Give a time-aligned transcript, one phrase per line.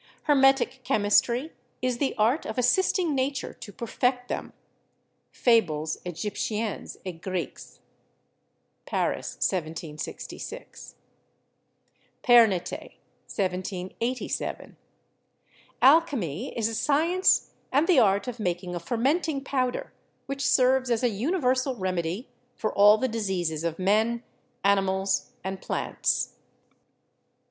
[0.23, 4.51] Hermetic chemistry is the art of assisting Nature to perfect them."
[5.31, 7.77] ("Fables Egyp tiennes et Grecques,"
[8.87, 10.95] Paris, 1766.)
[12.23, 14.75] Pernety (1787).
[15.83, 19.93] "Alchemy is a science and the art of making a fermenting powder
[20.25, 24.23] which serves as a universal remedy for all the diseases of men,
[24.65, 26.33] animals, and plants.